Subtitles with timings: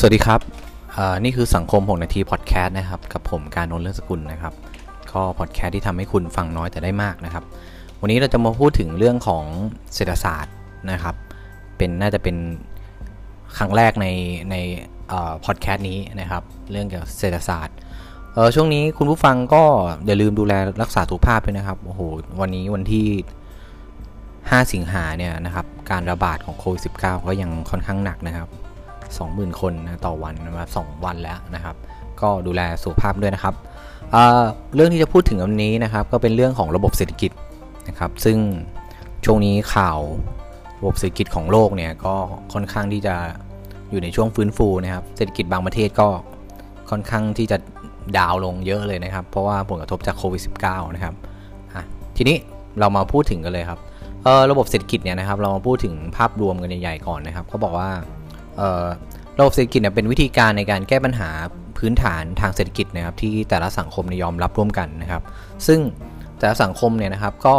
[0.00, 0.40] สวัสดีครับ
[1.24, 4.54] นี่คือสังคม 6 นาทีพอดแคสต์นะครับ กับผมการนนเลือสกุลนะครับ
[5.12, 7.44] ก็พอดแคสต์ที่ทำให้คุณฟังน้อยแต่ได้มากนะครับ
[8.00, 9.44] วันนี้เราจะมาพูดถึงเรื่องของ
[9.94, 10.54] เศรษฐศาสตร์
[10.90, 11.14] นะครับ
[11.76, 12.36] เป็นน่าจะเป็น
[13.56, 14.06] ครั้งแรกใน
[14.50, 14.54] ใน
[15.44, 17.76] พอดแคสต์นี้นะครับ เรื่องเกี่ยวกับเศรษฐศาสตร์
[18.34, 19.62] เออช่วงนี้คุณผู้ฟังก็
[20.06, 20.52] อย่าลืมดูแล
[20.82, 22.00] รักษาสุขภาพด้วยนะครับ โอ้โห
[22.40, 23.06] วันนี้วันที่
[23.88, 28.50] 5 สิงหาเนี่ยนะครับ การระบาดของโควิด -19 ก็ยังค่อนข้างหนักนะครับ
[29.16, 31.76] 20,000 คนนะต่อวันมา2วันแล้วนะครับ
[32.20, 33.54] ก็ดูแลสุขภาพด้วยนะครับ
[34.12, 37.30] เเรื่องที่จะพูดถึงวันนี้นะครับ ก็เป็นเรื่องของระบบเศรษฐกิจ
[37.88, 38.38] นะครับ ซึ่ง
[39.24, 39.98] ช่วงนี้ข่าว
[40.78, 42.14] ระบบเศรษฐกิจของโลกเนี่ยก็
[42.52, 43.14] ค่อนข้างที่จะ
[43.90, 46.08] อยู่ในช่วงฟื้นฟูนะครับ เศรษฐกิจบางประเทศก็
[46.90, 47.56] ค่อนข้างที่จะ
[48.18, 51.14] ดาวลงเยอะเลยนะครับ เพราะว่าผลกระทบจากโควิด -19 นะครับ
[52.16, 52.36] ทีนี้
[52.80, 53.80] เรามาพูดถึงกันเลยครับ
[54.50, 57.88] ระบบเศรษฐกิจเนี่ยนะครับ เรามาพูดถึงภาพรวมกันใหญ่ๆก่อนนะครับเขาบอกว่า
[59.38, 61.30] ระบบเศรษฐกิจเนี่ยเป็นวิธีการในการแก้ปัญหา
[61.78, 65.22] พื้นฐานทางเศรษฐกิจนะครับที่แต่ละสังคมยอมรับร่วมกันนะครับ
[65.66, 65.80] ซึ่ง
[66.38, 67.56] แต่ละสังคมเนี่ยนะครับก็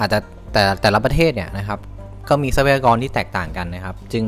[0.00, 0.18] อาจจะ
[0.52, 1.78] แต่แต่ละประเทศเนี่ยนะครับ
[2.28, 4.24] ก็มีทรัพยากรที่แตกต่างกันนะครับ จึง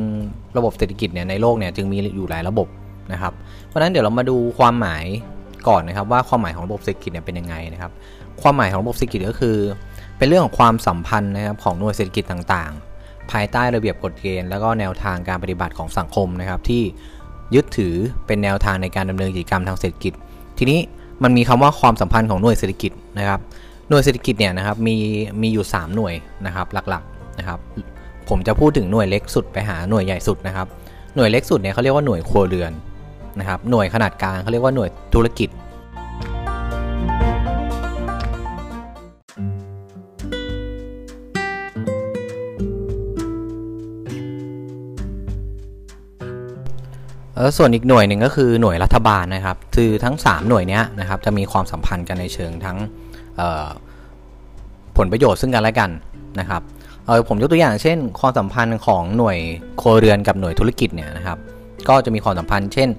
[0.57, 2.67] ระบบเศรษฐกิจเนี่ยในโลกเนี่ยจึงมีอยู่หลายระบบ
[3.13, 3.33] นะครับ
[3.65, 5.05] เพราะฉะนั้นเดี๋ยวเรามาดูความหมาย
[5.67, 7.91] ก่อนนะครับ ว่าความหมายของระบบเศรษฐกิจเนี่ยเป็นยังไงนะครับ
[8.41, 9.57] ความหมายของระบบเศรษฐกิจก็คือ
[10.17, 12.71] เป็นเรื่องของความสัมพันธ์นะครับของหน่วยเศรษฐกิจต่าง
[13.31, 16.83] ภายใต้ระเบียบกฎเกณฑ์แล้วก็แนวทางการปฏิบัติของสังคมนะครับ ที่
[17.55, 17.93] ยึดถือ
[18.27, 20.13] เป็นแนวทางในการดำเนินกิจกรรมทางเศรษฐกิจ
[20.57, 20.79] ทีนี้
[21.23, 23.39] มันมีคำว่าความสัมพันธ์ของหน่วยเศรษฐกิจนะครับ
[23.89, 24.95] หน่วยเศรษฐกิจเนี่ยนะครับมี
[25.41, 26.13] มีอยู่ 3 หน่วย
[26.45, 27.59] นะครับหลักๆนะครับ
[28.29, 30.67] ผมจะพูดถึงหน่วยเล็กสุดไปหาหน่วยใหญ่สุดนะครับ
[31.15, 32.71] หน่วยเล็กสุดเนี่ยเขาเรียกว่าหน่วยครัวเรือน
[33.39, 35.49] นะครับ หน่วยขนาดกลางเขาเรียกว่าหน่วยธุรกิจ
[47.47, 52.77] แล้วส่วนอีกหน่วยหนึ่งก็คือหน่วยรัฐบาลนะครับ คือทั้ง 3 หน่วยนี้นะครับจะมีความสัมพันธ์กันในเชิงทั้ง
[54.97, 55.89] ผลประโยชน์ซึ่งกันและกัน
[56.39, 56.61] นะครับ
[57.05, 59.37] เออผมยกตัวอย่างเช่น ความสัมพันธ์ของหน่วย
[59.77, 61.37] โครเรือนกับหน่วยธุรกิจเนี่ยนะครับ
[61.89, 62.89] ก็จะมีความสัมพันธ์ เช่น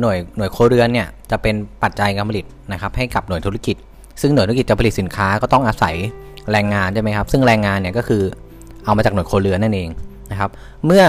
[0.00, 3.76] หน่วยหน่วยโครเรือนเนี่ยจะเป็นปัจจัยการผลิตนะครับให้กับหน่วยธุรกิจ
[4.20, 5.94] ซึ่งหน่วยธุรกิจจะผลิตสินค้าก็ต้องอาศัย
[6.52, 8.22] แรงงานใช่ไหมครับ ซึ่งแรงงานเนี่ยก็คือ
[8.84, 9.88] เอามาจากหน่วยโครเรือนนั่นเอง
[10.30, 10.50] นะครับ
[10.86, 11.04] เมื่อ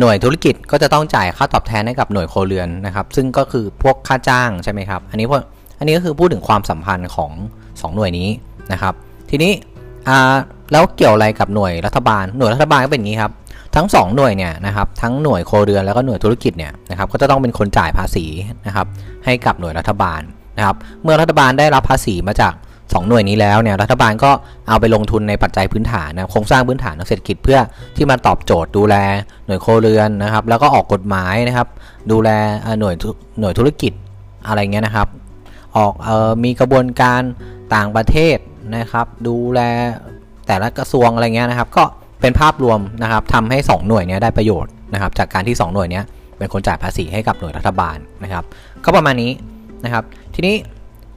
[0.00, 5.42] หน่วยธุรกิจก็จะต้องจ่ายค่าตอบแทนให้กับหน่วยโคเรือนนะครับ ซึ่งก็คือพวกค่าจ้างใช่ไหมครับ อันนี้พวก
[5.78, 7.30] อันนี้ก็คือพูดถึงความสัมพันธ์ของ
[7.64, 8.28] 2 หน่วยนี้
[8.72, 8.94] นะครับ
[9.30, 9.52] ทีนี้
[10.72, 13.32] แล้วเกี่ยวอะไรกับหน่วยรัฐบาล หน่วยรัฐบาลก็เป็นอย่างนี้ครับ
[13.76, 18.24] ทั้ง 2 หน่วยเนี่ยนะครับ ทั้งหน่วยโคเรือนแล้วก็หน่วยธุรกิจเนี่ยนะครับ ก็จะต้องเป็นคนจ่ายภาษี
[18.66, 18.86] นะครับ
[19.24, 20.20] ให้กับหน่วยรัฐบาล
[20.58, 22.52] นะครับ เมื่อรัฐบาลได้รับภาษีมาจาก
[22.94, 24.30] 2 หน่วยนี้แล้วเนี่ยรัฐบาลก็
[24.68, 27.58] เอาไปลงทุนในปัจจัยพื้นฐานนะโครงสร้างพื้นฐานทางเศรษฐกิจเพื่อ
[27.96, 28.96] ที่มาตอบโจทย์ดูแล
[29.46, 31.68] หน่วยโครเรือนนะครับ แล้วก็ออกกฎหมายนะครับ
[32.10, 32.30] ดูแล
[32.80, 32.94] หน่วย
[33.40, 33.92] หน่วยธุรกิจ
[34.46, 35.08] อะไรเงี้ยนะครับ
[35.76, 37.22] ออกออมีกระบวนการ
[37.74, 38.36] ต่างประเทศ
[38.76, 39.60] นะครับ ดูแล
[40.46, 41.84] แต่ละกระทรวงอะไรเงี้ยนะครับ ก็
[42.20, 46.00] เป็นภาพรวมนะครับทำให้ 2 หน่วยนี้ได้ประโยชน์นะครับ จากการที่ 2 หน่วยนี้
[46.38, 48.44] เป็นคนจ่ายภาษีให้กับหน่วยรัฐบาลนะครับ
[48.84, 49.32] ก็ประมาณนี้
[49.84, 50.54] นะครับ ทีนี้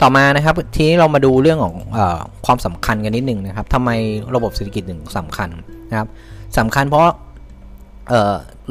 [0.03, 1.99] ต่อมานะครับทีนี้เรามาดูเรื่องของอ
[2.45, 3.89] ความสำคัญกันนิดนึงนะครับทำไม
[4.35, 5.49] ระบบเศรษฐกิจถึงสำคัญ
[5.89, 6.07] นะครับ
[6.57, 7.03] สำคัญเพราะ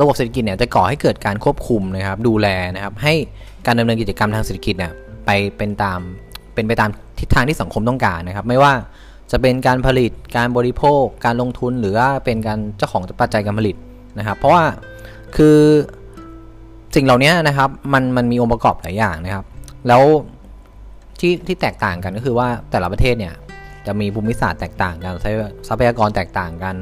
[0.01, 3.15] ระบบเศรษฐกิจเนี่ยจะก่อให้เกิดการควบคุมนะครับ ดูแลนะครับ ให้
[3.67, 4.93] การดำเนินกิจกรรมทางเศรษฐกิจเนี่ย
[5.27, 6.01] ไปเป็นตาม
[6.55, 6.91] เป็นไปตาม
[7.21, 8.73] ทิศทางที่สังคมต้องการนะครับ ไม่ว่า
[9.31, 13.77] จะเป็นการผลิตการบริโภค การลงทุนหรือว่าเป็นการเจ้าของปัจจัยการผลิต
[14.19, 14.65] นะครับ เพราะว่า
[15.37, 15.57] คือ
[16.95, 19.45] สิ่งเหล่านี้นะครับมันมันมีองค์ประกอบหลายอย่างนะครับ
[19.89, 20.03] แล้ว
[21.23, 23.35] ที่ที่แตกต่างกันก็คือว่าแต่ละประเทศเนี่ย
[23.87, 25.13] จะมีภูมิศาสตร์แตกต่างกัน
[25.69, 26.77] ทรัพยากรแตกต่างกัน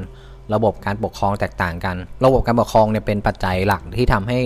[0.54, 4.38] ระบบการปกครองแตกต่างกัน ระบบการปกครองเนี่ยเป็นปัจจัยหลักที่ทำให้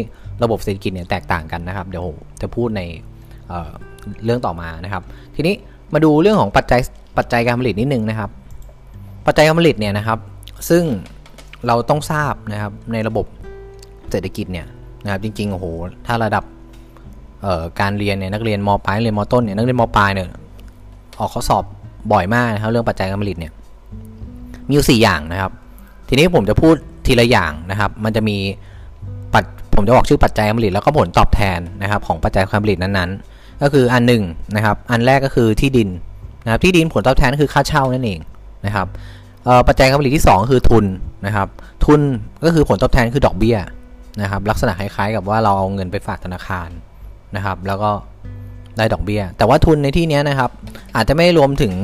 [0.43, 2.07] ระบบเศรษฐกิจเนี่ยแตกต่างกันนะครับ เดี๋ยว
[2.41, 2.83] จะพูดใน
[3.49, 5.03] เเรื่องต่อมานะครับ
[5.35, 5.55] ทีนี้
[5.93, 6.81] มาดูเรื่องของปัจจัย
[7.19, 8.31] ปัจจัยการผลิตนิดนึงนะครับ
[9.27, 10.19] ปัจจัยการผลิตเนี่ยนะครับ
[10.71, 10.85] ซึ่ง
[11.67, 13.27] เราต้องทราบนะครับในระบบ
[14.11, 14.67] เศรษฐกิจเนี่ย
[15.05, 15.67] นะครับจริงๆโอ้โห
[16.07, 16.45] ถ้าระดับ
[17.81, 20.29] การเรียนเนี่ยนักเรียนมปลายเรียนมต้นเนี่ยนักเรียนมปลายเนี่ย
[21.21, 21.65] ออกข้อสอบ
[22.13, 23.53] บ่อยมากนะครับเรื่องปัจจัยการผลิตเนี่ย
[24.67, 25.51] มีอยู่4อย่างนะครับ
[26.09, 26.75] ทีนี้ผมจะพูด
[27.07, 28.37] ทีละอย่างนะครับ มันจะมี
[29.35, 29.45] ปัจ
[29.77, 34.23] ผมจะบอกชื่อปัจจัยการผลิตแล้วก็ผลตอบแทนนะครับ ของปัจจัยการผลิตนั้นๆ ก็คืออันหนึ่ง
[34.57, 35.89] นะครับ อันแรกก็คือที่ดิน
[36.45, 38.21] นะครับ ที่ดินผลตอบแทนคือค่าเช่านั่นเอง
[38.67, 38.87] นะครับ
[39.69, 40.85] ปัจจัยการผลิตที่2ก็คือทุน
[41.27, 41.49] นะครับ
[41.85, 42.01] ทุน
[42.45, 43.57] ก็คือผลตอบแทนคือดอกเบี้ย
[44.23, 46.69] นะครับ ลักษณะคล้ายๆกับว่าเราเอาเงินไปฝากธนาคาร
[47.37, 47.91] นะครับ แล้วก็
[48.77, 50.51] ได้ดอกเบี้ย แต่ว่าทุนในที่นี้นะครับ
[50.97, 51.75] อาจจะไม่รวมถึง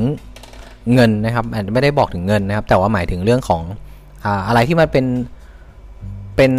[0.93, 3.61] เงินนะครับ อาจจะไม่ได้บอกถึงเงินนะครับ แต่ว่าหมายถึงเรื่องของ
[4.47, 5.05] อะไรที่มันเป็น
[6.35, 6.51] เป็น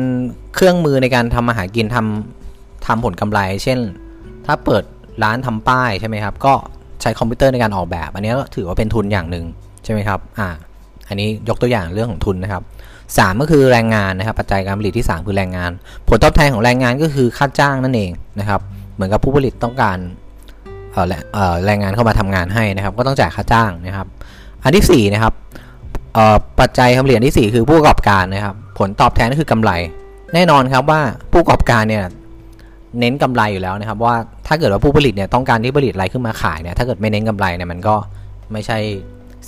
[0.54, 3.78] เครื่องมือในการทำมาหากินทำทำผลกำไร เช่น
[4.46, 4.82] ถ้าเปิด
[5.22, 6.52] ร้านทำป้ายใช่ไหมครับ ก็
[7.00, 9.44] ใช้คอมพิวเตอร์ในการออกแบบ อันนี้ก็ถือว่าเป็นทุนอย่างหนึ่ง
[9.84, 10.48] ใช่ไหมครับ อ่า
[11.08, 12.62] อันนี้ยกตัวอย่างเรื่องของทุนนะครับ
[13.18, 15.70] สามก็คือแรงงานนะครับ ปัจจัยการผลิตที่ 3 คือแรงงาน
[16.08, 18.10] ผลตอบแทนของแรงงานก็คือค่าจ้างนั่นเอง
[18.40, 18.60] นะครับ
[18.94, 19.98] เหมือนกับผู้ผลิตต้องการ
[21.64, 24.06] แรงงานเข้ามาทำงานให้นะครับ ก็ต้องจ่ายค่าจ้างนะครับ
[24.64, 25.34] อันที่4นะครับ
[26.60, 29.70] ปัจจัยคำเรียนที่4คือผู้ประกอบการนะครับ ผลตอบแทนก็คือกำไร
[30.34, 31.00] แน่นอนครับว่า
[31.30, 32.04] ผู้ประกอบการเนี่ย
[32.98, 34.14] เน้นกำไรอยู่แล้วนะครับ ว่า
[34.46, 37.94] ถ้าเกิดว่าผู้ผลิตเนี่ยต้องการที่ผลิตอะไรขึ้นมาขายเนี่ยถ้าเกิดไม่เน้นกำไรเนี่ยมันก็
[38.52, 38.78] ไม่ใช่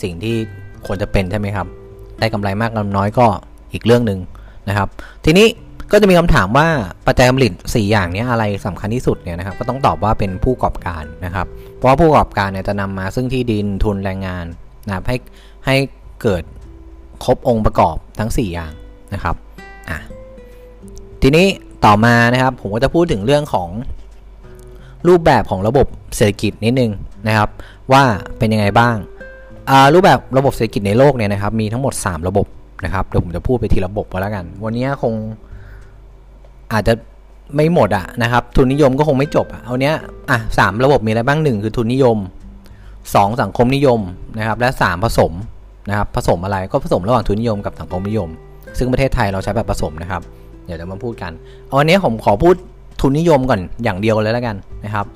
[0.02, 0.36] สิ่งที่
[0.86, 1.66] ควรจะเป็นใช่ไหมครับ
[2.20, 3.26] ได้กำไรมากกำไรน้อยก็
[3.72, 4.18] อีกเรื่องหนึ่ง
[4.68, 4.88] นะครับ
[5.24, 5.46] ทีนี้
[5.92, 6.68] ก็จะมีคำถามว่า
[7.06, 11.46] ปัจจัยการผลิต4อย่างนี้อะไรสำคัญที่สุดเนี่ยนะครับก็ต้องตอบว่าเป็นผู้ประกอบการนะครับ
[11.76, 14.44] เพราะว่าผู้ประกอบการเนี่ยจะนำมาซึ่งที่ดินทุนแรงงาน
[14.86, 15.16] นะครับให้
[15.66, 15.76] ให้
[16.22, 16.42] เกิด
[17.24, 18.72] ครบองค์ประกอบทั้ง 4 อย่าง
[19.14, 19.36] นะครับ
[19.90, 19.98] อะ
[21.22, 21.46] ทีนี้
[21.84, 23.68] ต่อมานะครับผมก็จะพูดถึงเรื่องของ
[25.08, 25.86] รูปแบบของระบบ
[26.16, 26.92] เศรษฐกิจนิดนึง
[27.28, 27.48] นะครับ
[27.92, 28.02] ว่า
[28.38, 28.96] เป็นยังไงบ้าง
[29.94, 32.46] รูปแบบระบบเศรษฐกิจในโลกเนี่ยนะครับมีทั้งหมด 3 ระบบ
[32.84, 35.14] นะครับเดี๋ยวผมจะพูดไปทีระบบก็แล้วกัน วันนี้คง
[36.72, 36.94] อาจจะ
[37.54, 39.94] ไม่หมดอะนะครับ ทุนนิยมก็คงไม่จบอะเอาเนี้ย
[40.30, 42.18] อะสามระบบมีอะไรบ้างหนึ่งคือทุนนิยม
[42.74, 44.00] 2 สังคมนิยม
[44.38, 45.32] นะครับ และ 3 ผสม
[45.88, 48.28] นะครับ ผสมอะไรก็ผสมระหว่างทุนนิยมกับสังคมนิยม
[48.78, 50.22] ซึ่งประเทศไทยเราใช้แบบผสมนะครับ
[50.66, 51.32] เดี๋ยวจะมาพูดกัน
[51.66, 52.54] เอาวันนี้ผมขอพูด
[53.00, 55.06] ทุนนิยมก่อนอย่างเดียวเลยแล้วกันนะครับ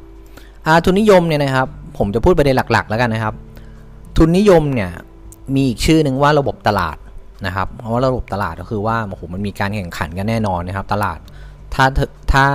[0.85, 1.67] ทุนนิยมเนี่ยนะครับ
[1.99, 3.35] ผมจะพูดประเด็นหลักๆ แล้วกันนะครับ
[4.17, 4.91] ทุนนิยมเนี่ย
[5.55, 6.97] มีอีกชื่อหนึ่งว่าระบบตลาด
[7.47, 11.19] นะครับ เพราะว่าระบบตลาดก็คือว่าโอ้โหมันมีการแข่งขันกันแน่นอนนะครับ ตลาด
[11.75, 11.85] ถ้า
[12.33, 12.47] ถ้า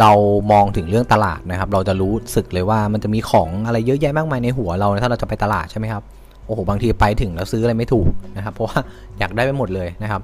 [0.00, 0.12] เรา
[0.52, 6.02] มองถึงเรื่องตลาดนะครับ เราจะรู้สึกเลยว่ามันจะมีของอะไรเยอะแยะมากมายในหัวเราถ้าเราจะไปตลาดใช่ไหมครับ
[6.46, 8.78] โอ้โหบางทีไปถึงแล้วซื้ออะไรไม่ถูกนะครับ เพราะว่า
[9.18, 10.20] อยากได้ไปหมดเลยนะครับ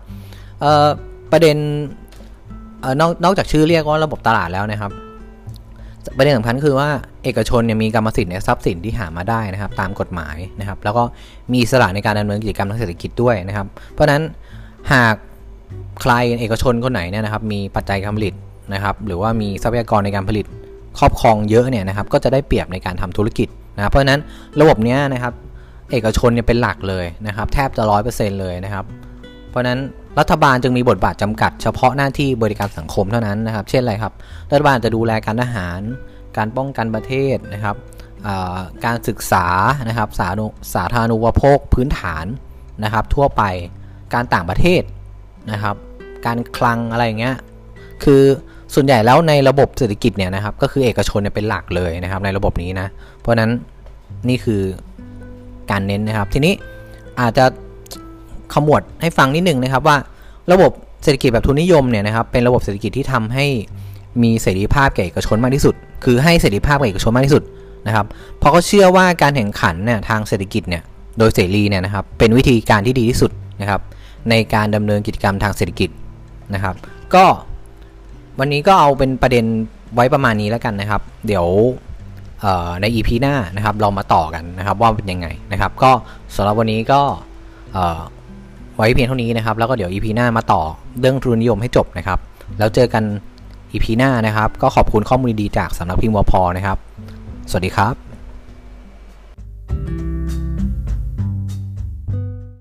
[1.32, 1.56] ประเด็น
[3.00, 4.92] นอกนอกจากชื่อเรียกว่าระบบตลาดแล้วนะครับ
[6.16, 6.88] ประเด็นสำคัญคือว่า
[7.24, 11.02] เอกชนเนี่ยมีกรรมสิทธิ์ในทรัพย์สินที่หามาได้นะครับ ตามกฎหมายนะครับ แล้วก็
[11.52, 14.22] มีสละในการดำเนินกิจกรรมทางเศรษฐกิจด้วยนะครับ เพราะฉะนั้น
[14.92, 15.14] หาก
[16.02, 18.34] ใครเอกชนคนไหนเนี่ยนะครับมีปัจจัยการผลิต
[18.74, 20.46] นะครับหรือว่ามีทรัพยากรในการผลิต
[20.98, 24.20] ครอบครองเยอะเนี่ยนะครับก็จะได้เปรียบในการทำธุรกิจนะครับเพราะฉะนั้น
[24.60, 25.32] ระบบเนี้ยนะครับ
[25.90, 28.84] เอกชนเนี่ยเป็นหลักเลยนะครับแทบจะร้อยเปอร์เซ็นต์เลยนะครับ
[29.50, 29.78] เพราะฉะนั้น
[30.18, 34.12] รัฐบาลจึงมีบทบาทจำกัด เฉพาะหน้าที่บริการสังคมเท่านั้นนะครับ เช่นอะไรครับ
[34.50, 35.80] รัฐบาลจะดูแลการทหาร
[36.36, 37.76] การป้องกันประเทศนะครับ
[38.84, 39.46] การศึกษา
[39.88, 40.28] นะครับสา
[40.74, 42.26] สาธารณูปโภคพื้นฐาน
[42.84, 43.42] นะครับ ทั่วไป
[44.14, 44.82] การต่างประเทศ
[45.52, 45.76] นะครับ
[46.26, 47.36] การคลังอะไรอย่างเงี้ย
[48.04, 48.22] คือ
[48.74, 52.86] ส่วนใหญ่แล้วในระบบเศรษฐกิจเนี่ยนะครับ ก็คือเอกชนเนี่ยเป็นหลักเลยนะครับ ในระบบนี้นะ
[53.20, 53.50] เพราะนั้น
[54.28, 54.62] นี่คือ
[55.70, 56.52] การเน้นนะครับ ทีนี้
[57.20, 57.44] อาจจะ
[58.54, 59.96] ขมวดให้ฟังนิดนึงนะครับว่า
[60.52, 60.70] ระบบ
[61.02, 63.46] เศรษฐกิจแบบทุนนิยมเนี่ยนะครับเป็นระบบเศรษฐกิจที่ทำให้
[64.22, 67.42] มีเสรีภาพแก่เอกชนมากที่สุด คือให้เสรีภาพแก่เอกชนมากที่สุด
[67.86, 68.06] นะครับ
[68.38, 70.82] เพราะเขาเชื่อว่าการแข่งขันเนี่ยทางเศรษฐกิจเนี่ย
[71.18, 73.80] โดยเสรีเนี่ยนะครับเป็นวิธีการที่ดีที่สุดนะครับ
[74.30, 75.90] ในการดำเนินกิจกรรมทางเศรษฐกิจ
[76.54, 76.74] นะครับ
[77.14, 77.24] ก็
[78.38, 79.44] วันนี้ก็เอาเป็นประเด็น
[79.94, 81.46] ไว้ประมาณนี้แล้วกันนะครับ เดี๋ยว
[82.80, 85.90] ใน EP หน้านะครับ เรามาต่อกันนะครับว่าเป็นยังไงนะครับ ก็
[86.36, 87.00] สำหรับวันนี้ก็
[88.76, 90.62] ไว้เพียงเท่านี้นะครับ แล้วก็เดี๋ยว EP หน้ามาต่อ
[91.00, 92.18] เรื่องทุนนิยมให้จบนะครับ
[92.58, 93.04] แล้วเจอกัน
[93.72, 96.78] อีพีหน้านะครับ ก็ขอบคุณข้อมูลดีจากสำนักพิมพ์วพนะครับ
[97.50, 98.09] สวัสดีครับ